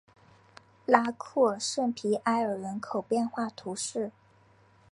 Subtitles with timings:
[0.87, 4.11] 拉库尔圣皮埃尔人口变化图示